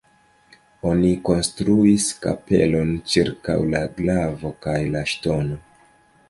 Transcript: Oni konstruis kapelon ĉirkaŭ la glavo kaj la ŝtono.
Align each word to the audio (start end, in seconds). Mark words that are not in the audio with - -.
Oni 0.91 1.11
konstruis 1.27 2.07
kapelon 2.23 2.89
ĉirkaŭ 3.13 3.59
la 3.75 3.83
glavo 4.01 4.53
kaj 4.67 4.77
la 4.97 5.05
ŝtono. 5.15 5.61